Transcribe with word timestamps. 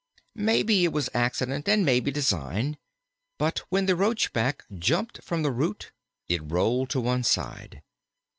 "]Maybe 0.33 0.83
it 0.83 0.91
was 0.91 1.11
accident 1.13 1.69
and 1.69 1.85
maybe 1.85 2.09
design, 2.09 2.79
but 3.37 3.59
when 3.69 3.85
the 3.85 3.95
Roachback 3.95 4.61
jumped 4.73 5.21
from 5.23 5.43
the 5.43 5.51
root 5.51 5.91
it 6.27 6.41
rolled 6.51 6.89
to 6.89 6.99
one 6.99 7.21
side. 7.21 7.83